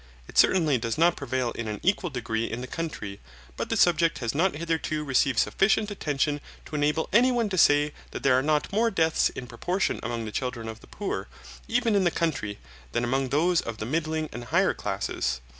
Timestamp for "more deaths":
8.73-9.29